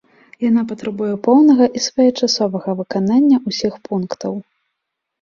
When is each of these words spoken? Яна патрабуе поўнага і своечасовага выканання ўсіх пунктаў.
Яна 0.49 0.63
патрабуе 0.71 1.09
поўнага 1.27 1.69
і 1.81 1.83
своечасовага 1.89 2.69
выканання 2.83 3.37
ўсіх 3.47 3.73
пунктаў. 3.89 4.33